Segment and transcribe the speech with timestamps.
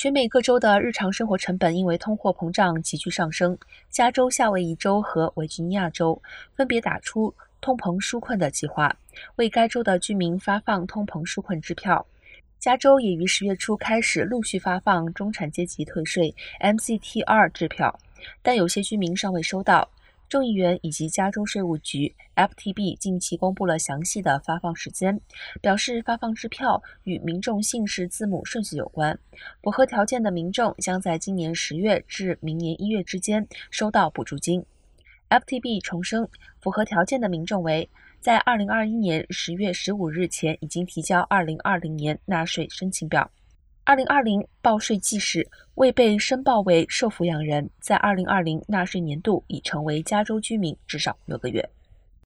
[0.00, 3.58] 全美各州的日常生活成本因为通货膨胀急剧上升，
[3.90, 6.22] 加州、夏威夷州和维吉尼亚州
[6.54, 8.96] 分别打出通膨纾困的计划，
[9.34, 12.06] 为该州的居民发放通膨纾困支票。
[12.60, 17.98] 加州也于十月初开始陆续发放中产阶级退税 （MCTR） 支票，
[18.40, 19.90] 但有些居民尚未收到。
[20.28, 25.18] 众议员以及加州税务局 （FTB） 近期公布了详细的发放时间，
[25.62, 29.18] 表示发放支票与民众姓氏字母顺序有关。
[29.62, 34.62] 符合条件的民众将在今年十月至明年一月之间收到补助金。
[35.30, 36.28] FTB 重申，
[36.60, 37.88] 符合条件的民众为
[38.20, 43.30] 在二零二一年十月十五日前已经提交二零二零年纳税申请表。
[43.88, 51.66] 二零二零报税季时未被申报为受抚养人，在二零二零纳税年度已成为加州居民至少六个月。